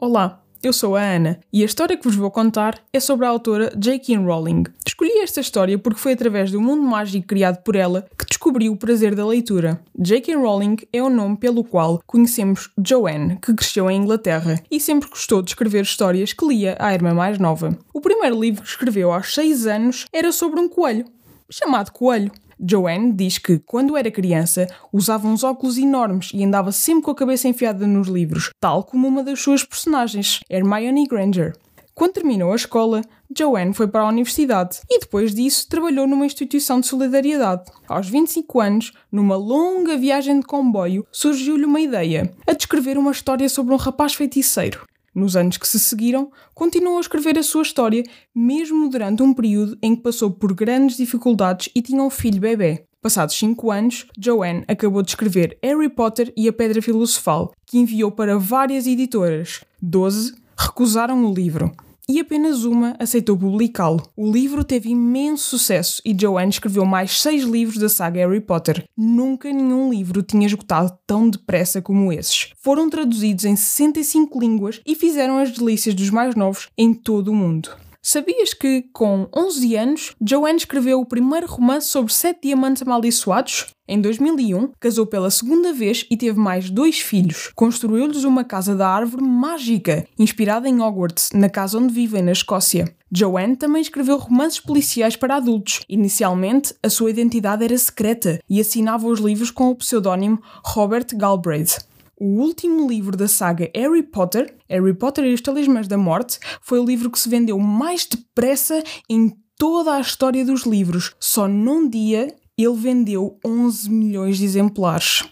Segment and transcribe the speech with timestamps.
[0.00, 3.30] Olá, eu sou a Ana e a história que vos vou contar é sobre a
[3.30, 4.16] autora J.K.
[4.18, 4.62] Rowling.
[4.86, 8.76] Escolhi esta história porque foi através do mundo mágico criado por ela que descobri o
[8.76, 9.82] prazer da leitura.
[9.98, 10.36] J.K.
[10.36, 15.42] Rowling é o nome pelo qual conhecemos Joanne, que cresceu em Inglaterra e sempre gostou
[15.42, 17.76] de escrever histórias que lia à irmã mais nova.
[17.92, 21.06] O primeiro livro que escreveu aos 6 anos era sobre um coelho,
[21.50, 22.30] chamado Coelho.
[22.60, 27.14] Joanne diz que, quando era criança, usava uns óculos enormes e andava sempre com a
[27.14, 31.54] cabeça enfiada nos livros, tal como uma das suas personagens, Hermione Granger.
[31.94, 33.02] Quando terminou a escola,
[33.36, 37.64] Joanne foi para a universidade e depois disso trabalhou numa instituição de solidariedade.
[37.88, 43.48] Aos 25 anos, numa longa viagem de comboio, surgiu-lhe uma ideia: a descrever uma história
[43.48, 44.86] sobre um rapaz feiticeiro.
[45.18, 49.76] Nos anos que se seguiram, continuou a escrever a sua história, mesmo durante um período
[49.82, 52.84] em que passou por grandes dificuldades e tinha um filho bebê.
[53.02, 58.12] Passados cinco anos, Joanne acabou de escrever Harry Potter e a Pedra Filosofal, que enviou
[58.12, 59.64] para várias editoras.
[59.82, 61.72] Doze recusaram o livro
[62.10, 64.02] e apenas uma aceitou publicá-lo.
[64.16, 68.84] O livro teve imenso sucesso e Joanne escreveu mais seis livros da saga Harry Potter.
[68.96, 72.52] Nunca nenhum livro tinha esgotado tão depressa como esses.
[72.62, 77.34] Foram traduzidos em 65 línguas e fizeram as delícias dos mais novos em todo o
[77.34, 77.70] mundo.
[78.10, 83.66] Sabias que, com 11 anos, Joanne escreveu o primeiro romance sobre sete diamantes amaldiçoados?
[83.86, 87.50] Em 2001, casou pela segunda vez e teve mais dois filhos.
[87.54, 92.90] Construiu-lhes uma casa da árvore mágica, inspirada em Hogwarts, na casa onde vivem na Escócia.
[93.12, 95.82] Joanne também escreveu romances policiais para adultos.
[95.86, 101.76] Inicialmente, a sua identidade era secreta e assinava os livros com o pseudónimo Robert Galbraith.
[102.20, 106.80] O último livro da saga Harry Potter, Harry Potter e os Talismãs da Morte, foi
[106.80, 111.14] o livro que se vendeu mais depressa em toda a história dos livros.
[111.20, 115.22] Só num dia ele vendeu 11 milhões de exemplares.